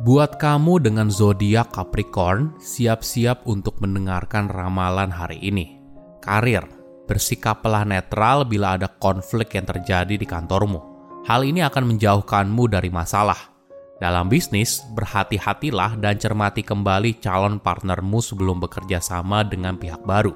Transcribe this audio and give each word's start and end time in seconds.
Buat 0.00 0.40
kamu 0.40 0.80
dengan 0.80 1.12
zodiak 1.12 1.76
Capricorn, 1.76 2.56
siap-siap 2.56 3.44
untuk 3.44 3.84
mendengarkan 3.84 4.48
ramalan 4.48 5.12
hari 5.12 5.36
ini. 5.44 5.76
Karir, 6.24 6.64
bersikaplah 7.04 7.84
netral 7.84 8.48
bila 8.48 8.80
ada 8.80 8.88
konflik 8.88 9.52
yang 9.60 9.68
terjadi 9.68 10.16
di 10.16 10.24
kantormu. 10.24 10.80
Hal 11.28 11.44
ini 11.44 11.60
akan 11.60 11.92
menjauhkanmu 11.92 12.72
dari 12.72 12.88
masalah. 12.88 13.52
Dalam 14.00 14.32
bisnis, 14.32 14.80
berhati-hatilah 14.96 16.00
dan 16.00 16.16
cermati 16.16 16.64
kembali 16.64 17.20
calon 17.20 17.60
partnermu 17.60 18.24
sebelum 18.24 18.56
bekerja 18.56 19.04
sama 19.04 19.44
dengan 19.44 19.76
pihak 19.76 20.00
baru. 20.08 20.32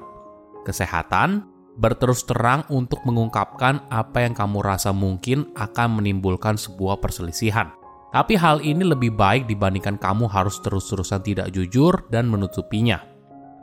Kesehatan, 0.61 1.41
berterus 1.73 2.21
terang 2.21 2.69
untuk 2.69 3.01
mengungkapkan 3.01 3.81
apa 3.89 4.29
yang 4.29 4.37
kamu 4.37 4.61
rasa 4.61 4.93
mungkin 4.93 5.49
akan 5.57 5.97
menimbulkan 5.97 6.53
sebuah 6.53 7.01
perselisihan 7.01 7.73
tapi 8.15 8.39
hal 8.39 8.63
ini 8.63 8.87
lebih 8.87 9.11
baik 9.11 9.43
dibandingkan 9.43 9.99
kamu 9.99 10.31
harus 10.31 10.63
terus-terusan 10.63 11.19
tidak 11.19 11.51
jujur 11.51 12.07
dan 12.07 12.31
menutupinya. 12.31 13.03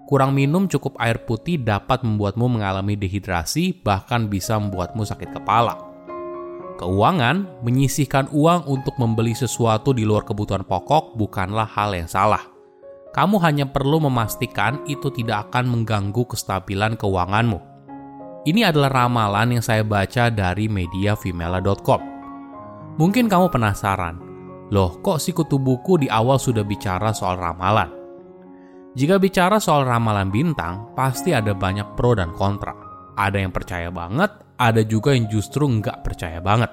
Kurang 0.05 0.37
minum 0.37 0.69
cukup 0.69 0.93
air 1.01 1.25
putih 1.25 1.57
dapat 1.57 2.05
membuatmu 2.05 2.61
mengalami 2.61 2.93
dehidrasi, 2.93 3.81
bahkan 3.81 4.29
bisa 4.29 4.61
membuatmu 4.61 5.09
sakit 5.09 5.33
kepala. 5.41 5.81
Keuangan, 6.77 7.65
menyisihkan 7.65 8.29
uang 8.29 8.69
untuk 8.69 8.93
membeli 9.01 9.33
sesuatu 9.33 9.97
di 9.97 10.05
luar 10.05 10.29
kebutuhan 10.29 10.69
pokok 10.69 11.17
bukanlah 11.17 11.65
hal 11.65 11.97
yang 11.97 12.11
salah. 12.11 12.45
Kamu 13.17 13.41
hanya 13.41 13.65
perlu 13.65 14.05
memastikan 14.05 14.85
itu 14.85 15.09
tidak 15.09 15.49
akan 15.49 15.65
mengganggu 15.65 16.29
kestabilan 16.29 17.01
keuanganmu. 17.01 17.57
Ini 18.45 18.69
adalah 18.69 19.09
ramalan 19.09 19.57
yang 19.57 19.65
saya 19.65 19.81
baca 19.81 20.29
dari 20.29 20.69
media 20.69 21.17
Vimela.com. 21.17 22.05
Mungkin 23.01 23.33
kamu 23.33 23.49
penasaran, 23.49 24.32
Loh, 24.73 25.05
kok 25.05 25.21
si 25.21 25.37
kutu 25.37 25.61
buku 25.61 26.01
di 26.01 26.09
awal 26.09 26.41
sudah 26.41 26.65
bicara 26.65 27.13
soal 27.13 27.37
ramalan? 27.37 27.93
Jika 28.97 29.21
bicara 29.21 29.61
soal 29.61 29.85
ramalan 29.85 30.33
bintang, 30.33 30.97
pasti 30.97 31.37
ada 31.37 31.53
banyak 31.53 31.93
pro 31.93 32.17
dan 32.17 32.33
kontra. 32.33 32.73
Ada 33.13 33.45
yang 33.45 33.53
percaya 33.53 33.93
banget, 33.93 34.33
ada 34.57 34.81
juga 34.81 35.13
yang 35.13 35.29
justru 35.29 35.69
nggak 35.69 36.01
percaya 36.01 36.41
banget. 36.41 36.73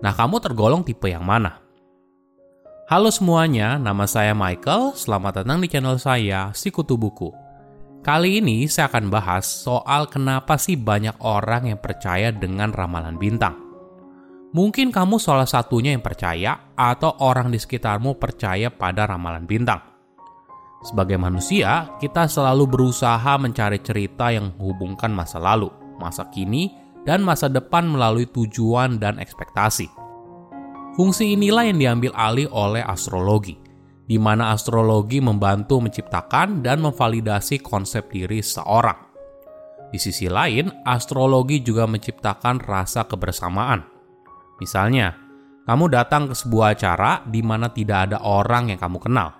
Nah, 0.00 0.16
kamu 0.16 0.40
tergolong 0.40 0.80
tipe 0.80 1.12
yang 1.12 1.28
mana? 1.28 1.60
Halo 2.88 3.12
semuanya, 3.12 3.76
nama 3.76 4.08
saya 4.08 4.32
Michael. 4.32 4.96
Selamat 4.96 5.44
datang 5.44 5.60
di 5.60 5.68
channel 5.68 6.00
saya, 6.00 6.48
Si 6.56 6.72
Kutu 6.72 6.96
Buku. 6.96 7.28
Kali 8.00 8.40
ini 8.40 8.64
saya 8.64 8.88
akan 8.88 9.12
bahas 9.12 9.44
soal 9.44 10.08
kenapa 10.08 10.56
sih 10.56 10.80
banyak 10.80 11.20
orang 11.20 11.68
yang 11.68 11.76
percaya 11.76 12.32
dengan 12.32 12.72
ramalan 12.72 13.20
bintang. 13.20 13.67
Mungkin 14.48 14.88
kamu 14.88 15.20
salah 15.20 15.44
satunya 15.44 15.92
yang 15.92 16.00
percaya, 16.00 16.72
atau 16.72 17.12
orang 17.20 17.52
di 17.52 17.60
sekitarmu 17.60 18.16
percaya 18.16 18.72
pada 18.72 19.04
ramalan 19.04 19.44
bintang. 19.44 19.84
Sebagai 20.80 21.20
manusia, 21.20 21.92
kita 22.00 22.24
selalu 22.24 22.64
berusaha 22.64 23.36
mencari 23.36 23.76
cerita 23.84 24.32
yang 24.32 24.56
menghubungkan 24.56 25.12
masa 25.12 25.36
lalu, 25.36 25.68
masa 26.00 26.32
kini, 26.32 26.72
dan 27.04 27.20
masa 27.20 27.52
depan 27.52 27.84
melalui 27.92 28.24
tujuan 28.24 28.96
dan 28.96 29.20
ekspektasi. 29.20 29.84
Fungsi 30.96 31.36
inilah 31.36 31.68
yang 31.68 31.76
diambil 31.76 32.12
alih 32.16 32.48
oleh 32.48 32.80
astrologi, 32.80 33.60
di 34.08 34.16
mana 34.16 34.56
astrologi 34.56 35.20
membantu 35.20 35.76
menciptakan 35.84 36.64
dan 36.64 36.80
memvalidasi 36.80 37.60
konsep 37.60 38.08
diri 38.08 38.40
seorang. 38.40 38.96
Di 39.92 40.00
sisi 40.00 40.24
lain, 40.24 40.72
astrologi 40.88 41.60
juga 41.60 41.84
menciptakan 41.84 42.64
rasa 42.64 43.04
kebersamaan 43.04 43.97
Misalnya, 44.58 45.14
kamu 45.68 45.90
datang 45.92 46.30
ke 46.30 46.34
sebuah 46.34 46.74
acara 46.74 47.22
di 47.28 47.44
mana 47.44 47.68
tidak 47.70 48.10
ada 48.10 48.18
orang 48.24 48.72
yang 48.72 48.80
kamu 48.80 48.98
kenal. 49.02 49.36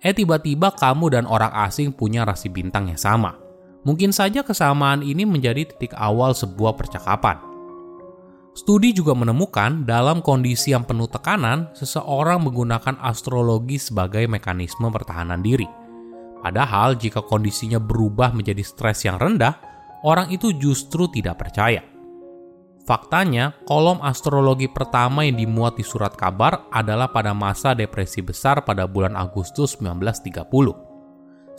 Eh 0.00 0.16
tiba-tiba 0.16 0.72
kamu 0.72 1.12
dan 1.12 1.24
orang 1.28 1.52
asing 1.68 1.92
punya 1.92 2.24
rasi 2.24 2.48
bintang 2.48 2.88
yang 2.88 3.00
sama. 3.00 3.36
Mungkin 3.84 4.12
saja 4.12 4.44
kesamaan 4.44 5.00
ini 5.00 5.24
menjadi 5.24 5.64
titik 5.64 5.96
awal 5.96 6.36
sebuah 6.36 6.76
percakapan. 6.76 7.40
Studi 8.50 8.90
juga 8.90 9.14
menemukan 9.14 9.86
dalam 9.86 10.20
kondisi 10.20 10.74
yang 10.74 10.82
penuh 10.82 11.06
tekanan, 11.06 11.70
seseorang 11.72 12.42
menggunakan 12.44 12.98
astrologi 12.98 13.78
sebagai 13.78 14.26
mekanisme 14.26 14.90
pertahanan 14.90 15.40
diri. 15.40 15.64
Padahal 16.42 16.98
jika 16.98 17.22
kondisinya 17.22 17.78
berubah 17.78 18.34
menjadi 18.34 18.64
stres 18.64 19.06
yang 19.06 19.22
rendah, 19.22 19.54
orang 20.02 20.34
itu 20.34 20.50
justru 20.56 21.06
tidak 21.12 21.40
percaya. 21.40 21.89
Faktanya, 22.80 23.52
kolom 23.68 24.00
astrologi 24.00 24.64
pertama 24.64 25.20
yang 25.28 25.36
dimuat 25.36 25.76
di 25.76 25.84
surat 25.84 26.16
kabar 26.16 26.64
adalah 26.72 27.12
pada 27.12 27.36
masa 27.36 27.76
depresi 27.76 28.24
besar 28.24 28.64
pada 28.64 28.88
bulan 28.88 29.12
Agustus 29.20 29.76
1930. 29.76 30.40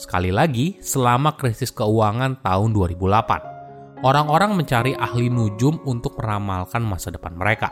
Sekali 0.02 0.34
lagi, 0.34 0.82
selama 0.82 1.38
krisis 1.38 1.70
keuangan 1.70 2.42
tahun 2.42 2.74
2008, 2.74 4.02
orang-orang 4.02 4.58
mencari 4.58 4.98
ahli 4.98 5.30
nujum 5.30 5.78
untuk 5.86 6.18
meramalkan 6.18 6.82
masa 6.82 7.14
depan 7.14 7.38
mereka. 7.38 7.70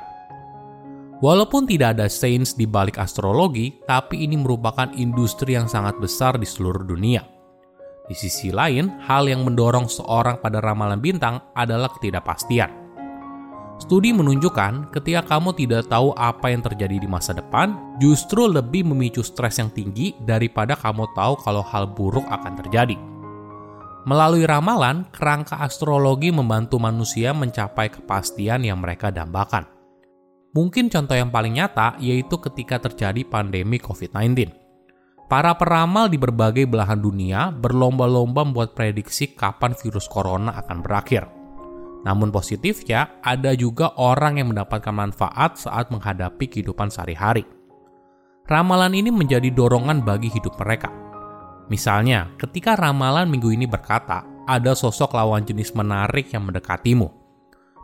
Walaupun 1.19 1.65
tidak 1.65 1.97
ada 1.97 2.05
sains 2.05 2.53
di 2.53 2.69
balik 2.69 3.01
astrologi, 3.01 3.81
tapi 3.89 4.29
ini 4.29 4.37
merupakan 4.37 4.93
industri 4.93 5.57
yang 5.57 5.65
sangat 5.65 5.97
besar 5.97 6.37
di 6.37 6.45
seluruh 6.45 6.85
dunia. 6.85 7.25
Di 8.05 8.13
sisi 8.13 8.53
lain, 8.53 9.03
hal 9.09 9.25
yang 9.25 9.41
mendorong 9.41 9.89
seorang 9.89 10.37
pada 10.37 10.61
ramalan 10.61 11.01
bintang 11.01 11.43
adalah 11.57 11.91
ketidakpastian 11.91 12.78
Studi 13.79 14.11
menunjukkan 14.11 14.91
ketika 14.91 15.23
kamu 15.23 15.55
tidak 15.55 15.87
tahu 15.87 16.11
apa 16.19 16.51
yang 16.51 16.59
terjadi 16.59 16.99
di 16.99 17.07
masa 17.07 17.31
depan, 17.31 17.95
justru 18.03 18.43
lebih 18.43 18.83
memicu 18.83 19.23
stres 19.23 19.55
yang 19.55 19.71
tinggi 19.71 20.11
daripada 20.27 20.75
kamu 20.75 21.07
tahu 21.15 21.39
kalau 21.39 21.63
hal 21.63 21.87
buruk 21.87 22.27
akan 22.27 22.59
terjadi. 22.59 22.99
Melalui 24.03 24.43
ramalan, 24.43 25.07
kerangka 25.15 25.63
astrologi 25.63 26.27
membantu 26.27 26.75
manusia 26.75 27.31
mencapai 27.31 27.87
kepastian 27.87 28.67
yang 28.67 28.83
mereka 28.83 29.15
dambakan. 29.15 29.63
Mungkin 30.51 30.91
contoh 30.91 31.15
yang 31.15 31.31
paling 31.31 31.55
nyata 31.55 31.95
yaitu 32.03 32.35
ketika 32.35 32.83
terjadi 32.83 33.23
pandemi 33.23 33.79
COVID-19. 33.79 34.51
Para 35.29 35.55
peramal 35.55 36.09
di 36.11 36.17
berbagai 36.17 36.65
belahan 36.67 36.99
dunia 36.99 37.53
berlomba-lomba 37.53 38.43
membuat 38.43 38.73
prediksi 38.75 39.37
kapan 39.37 39.77
virus 39.77 40.09
corona 40.09 40.57
akan 40.57 40.81
berakhir 40.81 41.38
namun 42.07 42.31
positifnya, 42.31 43.19
ada 43.19 43.51
juga 43.55 43.91
orang 43.99 44.39
yang 44.39 44.55
mendapatkan 44.55 44.95
manfaat 44.95 45.59
saat 45.59 45.91
menghadapi 45.91 46.47
kehidupan 46.47 46.87
sehari-hari. 46.87 47.43
Ramalan 48.47 48.95
ini 48.95 49.11
menjadi 49.11 49.51
dorongan 49.51 50.01
bagi 50.01 50.31
hidup 50.31 50.57
mereka. 50.57 50.89
Misalnya, 51.69 52.33
ketika 52.39 52.73
ramalan 52.73 53.29
minggu 53.29 53.53
ini 53.53 53.69
berkata, 53.69 54.25
ada 54.49 54.73
sosok 54.73 55.13
lawan 55.13 55.45
jenis 55.45 55.77
menarik 55.77 56.33
yang 56.33 56.49
mendekatimu. 56.49 57.05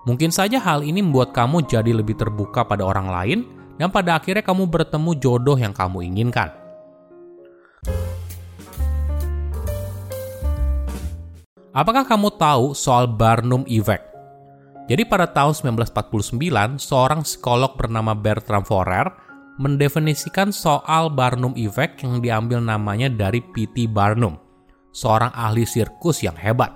Mungkin 0.10 0.34
saja 0.34 0.58
hal 0.58 0.82
ini 0.82 1.06
membuat 1.06 1.38
kamu 1.38 1.70
jadi 1.70 1.94
lebih 1.94 2.18
terbuka 2.18 2.66
pada 2.66 2.82
orang 2.82 3.10
lain, 3.12 3.40
dan 3.78 3.94
pada 3.94 4.18
akhirnya 4.18 4.42
kamu 4.42 4.66
bertemu 4.72 5.12
jodoh 5.22 5.58
yang 5.60 5.76
kamu 5.76 6.02
inginkan. 6.08 6.65
Apakah 11.76 12.08
kamu 12.08 12.40
tahu 12.40 12.72
soal 12.72 13.04
Barnum 13.04 13.68
Effect? 13.68 14.08
Jadi 14.88 15.04
pada 15.04 15.28
tahun 15.28 15.76
1949, 15.76 16.80
seorang 16.80 17.28
psikolog 17.28 17.76
bernama 17.76 18.16
Bertram 18.16 18.64
Forer 18.64 19.12
mendefinisikan 19.60 20.56
soal 20.56 21.12
Barnum 21.12 21.52
Effect 21.60 22.08
yang 22.08 22.24
diambil 22.24 22.64
namanya 22.64 23.12
dari 23.12 23.44
P.T. 23.44 23.92
Barnum, 23.92 24.40
seorang 24.96 25.36
ahli 25.36 25.68
sirkus 25.68 26.24
yang 26.24 26.40
hebat. 26.40 26.72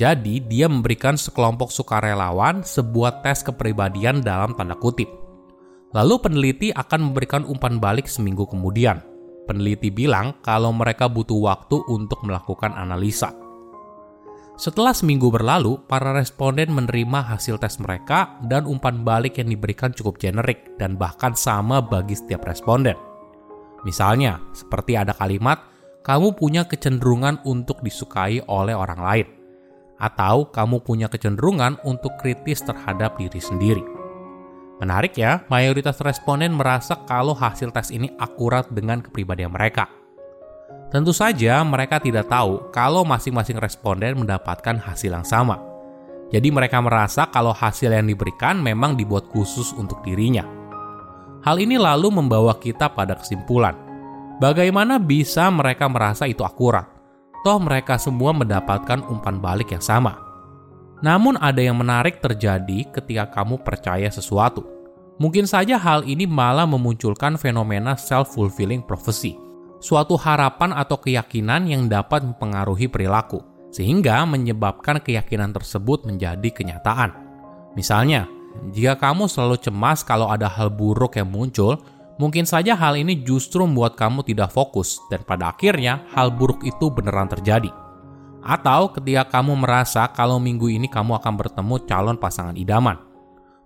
Jadi, 0.00 0.40
dia 0.48 0.64
memberikan 0.64 1.20
sekelompok 1.20 1.68
sukarelawan 1.68 2.64
sebuah 2.64 3.20
tes 3.20 3.44
kepribadian 3.44 4.24
dalam 4.24 4.56
tanda 4.56 4.80
kutip. 4.80 5.12
Lalu 5.92 6.16
peneliti 6.24 6.72
akan 6.72 7.12
memberikan 7.12 7.44
umpan 7.44 7.76
balik 7.76 8.08
seminggu 8.08 8.48
kemudian. 8.48 8.96
Peneliti 9.44 9.92
bilang 9.92 10.40
kalau 10.40 10.72
mereka 10.72 11.04
butuh 11.04 11.36
waktu 11.52 11.84
untuk 11.92 12.24
melakukan 12.24 12.72
analisa. 12.72 13.44
Setelah 14.56 14.96
seminggu 14.96 15.28
berlalu, 15.28 15.76
para 15.84 16.16
responden 16.16 16.72
menerima 16.72 17.28
hasil 17.28 17.60
tes 17.60 17.76
mereka 17.76 18.40
dan 18.48 18.64
umpan 18.64 19.04
balik 19.04 19.36
yang 19.36 19.52
diberikan 19.52 19.92
cukup 19.92 20.16
generik 20.16 20.80
dan 20.80 20.96
bahkan 20.96 21.36
sama 21.36 21.84
bagi 21.84 22.16
setiap 22.16 22.48
responden. 22.48 22.96
Misalnya, 23.84 24.40
seperti 24.56 24.96
ada 24.96 25.12
kalimat, 25.12 25.60
kamu 26.00 26.32
punya 26.40 26.64
kecenderungan 26.64 27.44
untuk 27.44 27.84
disukai 27.84 28.40
oleh 28.48 28.72
orang 28.72 29.00
lain. 29.04 29.26
Atau 30.00 30.48
kamu 30.48 30.80
punya 30.80 31.12
kecenderungan 31.12 31.76
untuk 31.84 32.16
kritis 32.16 32.64
terhadap 32.64 33.20
diri 33.20 33.36
sendiri. 33.36 33.84
Menarik 34.80 35.20
ya, 35.20 35.44
mayoritas 35.52 36.00
responden 36.00 36.56
merasa 36.56 37.04
kalau 37.04 37.36
hasil 37.36 37.76
tes 37.76 37.92
ini 37.92 38.08
akurat 38.16 38.64
dengan 38.72 39.04
kepribadian 39.04 39.52
mereka– 39.52 39.84
Tentu 40.96 41.12
saja 41.12 41.60
mereka 41.60 42.00
tidak 42.00 42.24
tahu 42.32 42.72
kalau 42.72 43.04
masing-masing 43.04 43.60
responden 43.60 44.16
mendapatkan 44.16 44.80
hasil 44.80 45.12
yang 45.12 45.28
sama. 45.28 45.60
Jadi 46.32 46.48
mereka 46.48 46.80
merasa 46.80 47.28
kalau 47.28 47.52
hasil 47.52 47.92
yang 47.92 48.08
diberikan 48.08 48.64
memang 48.64 48.96
dibuat 48.96 49.28
khusus 49.28 49.76
untuk 49.76 50.00
dirinya. 50.00 50.48
Hal 51.44 51.60
ini 51.60 51.76
lalu 51.76 52.08
membawa 52.08 52.56
kita 52.56 52.88
pada 52.96 53.12
kesimpulan. 53.12 53.76
Bagaimana 54.40 54.96
bisa 54.96 55.52
mereka 55.52 55.84
merasa 55.84 56.24
itu 56.24 56.40
akurat? 56.40 56.88
Toh 57.44 57.60
mereka 57.60 58.00
semua 58.00 58.32
mendapatkan 58.32 59.04
umpan 59.04 59.36
balik 59.36 59.76
yang 59.76 59.84
sama. 59.84 60.16
Namun 61.04 61.36
ada 61.36 61.60
yang 61.60 61.76
menarik 61.76 62.24
terjadi 62.24 62.88
ketika 62.88 63.36
kamu 63.36 63.60
percaya 63.60 64.08
sesuatu. 64.08 64.64
Mungkin 65.20 65.44
saja 65.44 65.76
hal 65.76 66.08
ini 66.08 66.24
malah 66.24 66.64
memunculkan 66.64 67.36
fenomena 67.36 68.00
self-fulfilling 68.00 68.80
prophecy, 68.80 69.36
suatu 69.80 70.16
harapan 70.16 70.72
atau 70.72 70.96
keyakinan 71.00 71.68
yang 71.68 71.86
dapat 71.86 72.24
mempengaruhi 72.24 72.88
perilaku, 72.88 73.44
sehingga 73.70 74.24
menyebabkan 74.24 75.00
keyakinan 75.00 75.52
tersebut 75.52 76.08
menjadi 76.08 76.48
kenyataan. 76.48 77.12
Misalnya, 77.76 78.24
jika 78.72 78.96
kamu 78.96 79.28
selalu 79.28 79.60
cemas 79.60 80.00
kalau 80.00 80.32
ada 80.32 80.48
hal 80.48 80.72
buruk 80.72 81.20
yang 81.20 81.28
muncul, 81.28 81.76
mungkin 82.16 82.48
saja 82.48 82.72
hal 82.72 82.96
ini 82.96 83.20
justru 83.20 83.68
membuat 83.68 84.00
kamu 84.00 84.24
tidak 84.24 84.52
fokus 84.52 84.96
dan 85.12 85.20
pada 85.22 85.52
akhirnya 85.52 86.08
hal 86.16 86.32
buruk 86.32 86.64
itu 86.64 86.88
beneran 86.88 87.28
terjadi. 87.28 87.68
Atau 88.46 88.94
ketika 88.94 89.28
kamu 89.38 89.58
merasa 89.58 90.06
kalau 90.08 90.38
minggu 90.38 90.70
ini 90.70 90.86
kamu 90.86 91.18
akan 91.18 91.34
bertemu 91.34 91.74
calon 91.84 92.16
pasangan 92.16 92.56
idaman. 92.56 92.96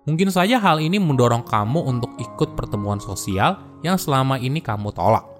Mungkin 0.09 0.33
saja 0.33 0.57
hal 0.57 0.81
ini 0.81 0.97
mendorong 0.97 1.45
kamu 1.45 1.85
untuk 1.85 2.17
ikut 2.17 2.57
pertemuan 2.57 2.97
sosial 2.97 3.61
yang 3.85 4.01
selama 4.01 4.41
ini 4.41 4.57
kamu 4.57 4.89
tolak. 4.89 5.30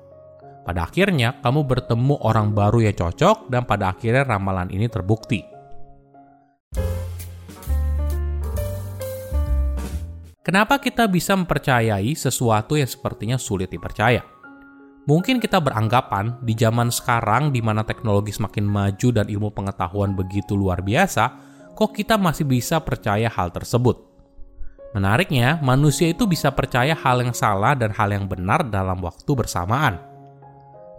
Pada 0.61 0.85
akhirnya, 0.85 1.41
kamu 1.41 1.65
bertemu 1.65 2.21
orang 2.21 2.53
baru 2.53 2.85
yang 2.85 2.93
cocok 2.93 3.49
dan 3.49 3.65
pada 3.65 3.97
akhirnya 3.97 4.21
ramalan 4.21 4.69
ini 4.69 4.85
terbukti. 4.85 5.41
Kenapa 10.41 10.81
kita 10.81 11.05
bisa 11.05 11.37
mempercayai 11.37 12.13
sesuatu 12.17 12.77
yang 12.77 12.89
sepertinya 12.89 13.37
sulit 13.37 13.69
dipercaya? 13.73 14.21
Mungkin 15.09 15.41
kita 15.41 15.57
beranggapan 15.57 16.37
di 16.45 16.53
zaman 16.53 16.93
sekarang 16.93 17.49
di 17.49 17.61
mana 17.61 17.81
teknologi 17.81 18.29
semakin 18.29 18.65
maju 18.65 19.07
dan 19.09 19.25
ilmu 19.29 19.49
pengetahuan 19.49 20.13
begitu 20.13 20.53
luar 20.53 20.85
biasa, 20.85 21.41
kok 21.73 21.93
kita 21.93 22.21
masih 22.21 22.45
bisa 22.45 22.77
percaya 22.81 23.25
hal 23.29 23.49
tersebut? 23.49 23.97
Menariknya, 24.93 25.57
manusia 25.63 26.13
itu 26.13 26.29
bisa 26.29 26.53
percaya 26.53 26.93
hal 26.93 27.25
yang 27.25 27.33
salah 27.33 27.73
dan 27.73 27.89
hal 27.93 28.13
yang 28.13 28.29
benar 28.29 28.61
dalam 28.69 29.01
waktu 29.01 29.31
bersamaan. 29.33 30.10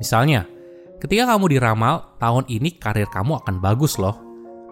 Misalnya, 0.03 0.51
ketika 0.99 1.31
kamu 1.31 1.55
diramal, 1.55 2.19
tahun 2.19 2.51
ini 2.51 2.75
karir 2.83 3.07
kamu 3.07 3.39
akan 3.47 3.63
bagus 3.63 4.03
loh. 4.03 4.19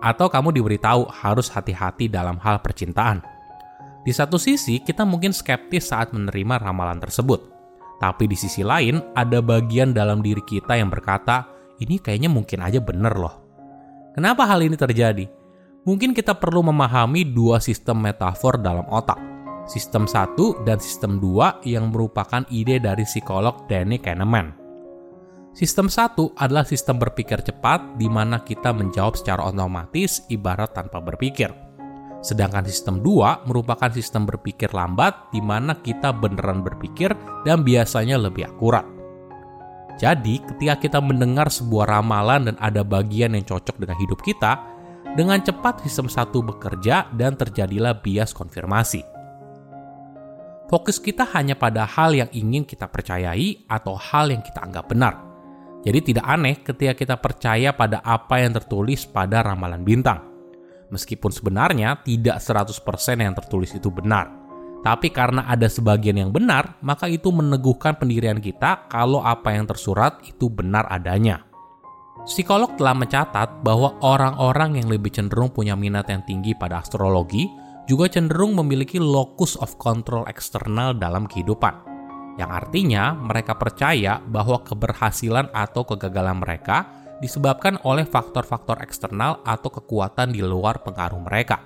Atau 0.03 0.27
kamu 0.27 0.51
diberitahu 0.59 1.07
harus 1.07 1.47
hati-hati 1.53 2.11
dalam 2.11 2.41
hal 2.43 2.59
percintaan 2.59 3.23
di 4.01 4.17
satu 4.17 4.41
sisi, 4.41 4.81
kita 4.81 5.05
mungkin 5.05 5.29
skeptis 5.29 5.93
saat 5.93 6.17
menerima 6.17 6.57
ramalan 6.57 6.97
tersebut. 7.05 7.53
Tapi 8.01 8.25
di 8.25 8.33
sisi 8.33 8.65
lain, 8.65 8.97
ada 9.13 9.45
bagian 9.45 9.93
dalam 9.93 10.25
diri 10.25 10.41
kita 10.41 10.73
yang 10.73 10.89
berkata, 10.89 11.45
ini 11.85 12.01
kayaknya 12.01 12.33
mungkin 12.33 12.65
aja 12.65 12.81
bener 12.81 13.13
loh. 13.13 13.45
Kenapa 14.17 14.49
hal 14.49 14.65
ini 14.65 14.73
terjadi? 14.73 15.29
Mungkin 15.85 16.17
kita 16.17 16.33
perlu 16.33 16.65
memahami 16.65 17.29
dua 17.29 17.61
sistem 17.61 18.01
metafor 18.01 18.57
dalam 18.57 18.89
otak. 18.89 19.21
Sistem 19.69 20.09
satu 20.09 20.57
dan 20.65 20.81
sistem 20.81 21.21
dua 21.21 21.61
yang 21.69 21.93
merupakan 21.93 22.41
ide 22.49 22.81
dari 22.81 23.05
psikolog 23.05 23.69
Danny 23.69 24.01
Kahneman. 24.01 24.60
Sistem 25.51 25.91
satu 25.91 26.31
adalah 26.39 26.63
sistem 26.63 27.03
berpikir 27.03 27.43
cepat 27.43 27.99
di 27.99 28.07
mana 28.07 28.41
kita 28.41 28.71
menjawab 28.71 29.19
secara 29.19 29.51
otomatis 29.51 30.23
ibarat 30.31 30.73
tanpa 30.73 31.03
berpikir 31.03 31.51
Sedangkan 32.21 32.69
sistem 32.69 33.01
2 33.01 33.49
merupakan 33.49 33.89
sistem 33.89 34.29
berpikir 34.29 34.69
lambat 34.77 35.33
di 35.33 35.41
mana 35.41 35.81
kita 35.81 36.13
beneran 36.13 36.61
berpikir 36.61 37.17
dan 37.49 37.65
biasanya 37.65 38.21
lebih 38.21 38.45
akurat. 38.45 38.85
Jadi, 39.97 40.41
ketika 40.41 40.81
kita 40.81 40.99
mendengar 41.01 41.49
sebuah 41.53 42.01
ramalan 42.01 42.53
dan 42.53 42.57
ada 42.61 42.81
bagian 42.85 43.37
yang 43.37 43.45
cocok 43.45 43.77
dengan 43.81 43.97
hidup 44.01 44.21
kita, 44.25 44.61
dengan 45.17 45.41
cepat 45.41 45.85
sistem 45.85 46.09
satu 46.09 46.45
bekerja 46.45 47.09
dan 47.17 47.37
terjadilah 47.37 48.01
bias 48.01 48.33
konfirmasi. 48.33 49.05
Fokus 50.71 51.03
kita 51.03 51.27
hanya 51.35 51.59
pada 51.59 51.83
hal 51.83 52.15
yang 52.15 52.31
ingin 52.31 52.63
kita 52.63 52.87
percayai 52.87 53.67
atau 53.67 53.99
hal 53.99 54.31
yang 54.31 54.41
kita 54.41 54.63
anggap 54.63 54.87
benar. 54.87 55.30
Jadi 55.81 56.13
tidak 56.13 56.27
aneh 56.29 56.61
ketika 56.61 56.93
kita 56.93 57.17
percaya 57.17 57.73
pada 57.73 58.05
apa 58.05 58.41
yang 58.41 58.53
tertulis 58.53 59.09
pada 59.09 59.41
ramalan 59.41 59.81
bintang 59.81 60.31
Meskipun 60.91 61.31
sebenarnya 61.31 62.03
tidak 62.03 62.43
100% 62.43 62.75
yang 63.23 63.35
tertulis 63.35 63.71
itu 63.73 63.89
benar. 63.95 64.27
Tapi 64.83 65.15
karena 65.15 65.47
ada 65.47 65.71
sebagian 65.71 66.19
yang 66.19 66.31
benar, 66.35 66.77
maka 66.83 67.07
itu 67.07 67.31
meneguhkan 67.31 67.95
pendirian 67.95 68.43
kita 68.43 68.91
kalau 68.91 69.23
apa 69.23 69.55
yang 69.55 69.71
tersurat 69.71 70.19
itu 70.27 70.51
benar 70.51 70.91
adanya. 70.91 71.47
Psikolog 72.27 72.75
telah 72.77 72.93
mencatat 72.93 73.65
bahwa 73.65 73.97
orang-orang 74.03 74.83
yang 74.83 74.89
lebih 74.91 75.15
cenderung 75.15 75.49
punya 75.49 75.79
minat 75.79 76.11
yang 76.11 76.21
tinggi 76.27 76.53
pada 76.53 76.83
astrologi 76.85 77.49
juga 77.89 78.13
cenderung 78.13 78.57
memiliki 78.57 79.01
locus 79.01 79.57
of 79.61 79.77
control 79.81 80.27
eksternal 80.29 80.93
dalam 80.97 81.25
kehidupan. 81.25 81.90
Yang 82.39 82.51
artinya 82.51 83.17
mereka 83.17 83.59
percaya 83.59 84.23
bahwa 84.23 84.63
keberhasilan 84.63 85.51
atau 85.51 85.83
kegagalan 85.83 86.39
mereka 86.39 86.87
disebabkan 87.21 87.77
oleh 87.85 88.07
faktor-faktor 88.07 88.81
eksternal 88.81 89.45
atau 89.45 89.69
kekuatan 89.69 90.33
di 90.33 90.41
luar 90.41 90.81
pengaruh 90.81 91.21
mereka. 91.21 91.61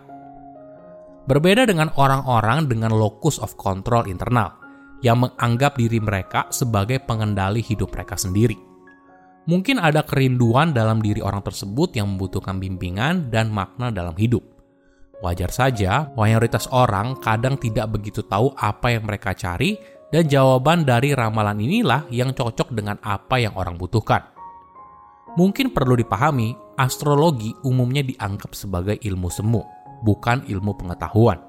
Berbeda 1.25 1.65
dengan 1.65 1.89
orang-orang 1.97 2.69
dengan 2.69 2.93
locus 2.93 3.41
of 3.41 3.57
control 3.57 4.05
internal, 4.05 4.53
yang 5.01 5.21
menganggap 5.21 5.77
diri 5.77 6.01
mereka 6.01 6.49
sebagai 6.49 7.01
pengendali 7.05 7.61
hidup 7.61 7.93
mereka 7.93 8.17
sendiri. 8.17 8.57
Mungkin 9.45 9.77
ada 9.77 10.01
kerinduan 10.01 10.73
dalam 10.73 11.05
diri 11.05 11.21
orang 11.21 11.45
tersebut 11.45 11.93
yang 11.93 12.17
membutuhkan 12.17 12.57
bimbingan 12.57 13.29
dan 13.29 13.53
makna 13.53 13.93
dalam 13.93 14.17
hidup. 14.17 14.41
Wajar 15.21 15.53
saja, 15.53 16.09
mayoritas 16.17 16.69
orang 16.73 17.21
kadang 17.21 17.61
tidak 17.61 17.93
begitu 17.93 18.25
tahu 18.25 18.57
apa 18.57 18.97
yang 18.97 19.05
mereka 19.05 19.37
cari, 19.37 19.77
dan 20.15 20.31
jawaban 20.31 20.87
dari 20.87 21.11
ramalan 21.11 21.59
inilah 21.59 22.07
yang 22.07 22.31
cocok 22.31 22.71
dengan 22.71 23.03
apa 23.03 23.43
yang 23.43 23.59
orang 23.59 23.75
butuhkan. 23.75 24.23
Mungkin 25.35 25.75
perlu 25.75 25.99
dipahami, 25.99 26.55
astrologi 26.79 27.51
umumnya 27.67 28.07
dianggap 28.07 28.55
sebagai 28.55 28.95
ilmu 29.03 29.27
semu, 29.27 29.67
bukan 30.07 30.47
ilmu 30.47 30.79
pengetahuan. 30.79 31.43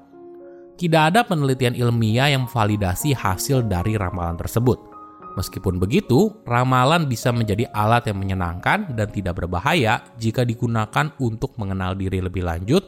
Tidak 0.74 1.14
ada 1.14 1.22
penelitian 1.22 1.78
ilmiah 1.78 2.34
yang 2.34 2.50
memvalidasi 2.50 3.14
hasil 3.14 3.70
dari 3.70 3.94
ramalan 3.94 4.34
tersebut. 4.34 4.98
Meskipun 5.38 5.78
begitu, 5.78 6.34
ramalan 6.42 7.06
bisa 7.06 7.30
menjadi 7.30 7.70
alat 7.70 8.10
yang 8.10 8.18
menyenangkan 8.18 8.98
dan 8.98 9.06
tidak 9.14 9.38
berbahaya 9.38 10.02
jika 10.18 10.42
digunakan 10.42 11.14
untuk 11.22 11.54
mengenal 11.54 11.94
diri 11.94 12.18
lebih 12.18 12.42
lanjut 12.42 12.82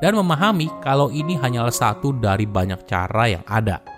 dan 0.00 0.16
memahami 0.16 0.72
kalau 0.80 1.12
ini 1.12 1.36
hanyalah 1.36 1.74
satu 1.74 2.16
dari 2.16 2.48
banyak 2.48 2.88
cara 2.88 3.28
yang 3.28 3.44
ada. 3.44 3.97